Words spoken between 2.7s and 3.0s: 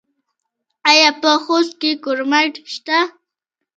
شته؟